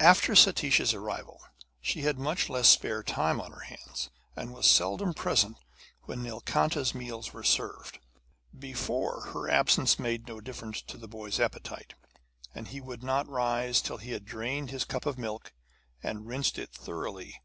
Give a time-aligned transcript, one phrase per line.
[0.00, 1.38] After Satish's arrival
[1.82, 5.58] she had much less spare time on her hands, and was seldom present
[6.04, 7.98] when Nilkanta's meals were served.
[8.58, 11.92] Before, her absence made no difference to the boy's appetite,
[12.54, 15.52] and he would not rise till he had drained his cup of milk,
[16.02, 17.40] and rinsed it thoroughly with water.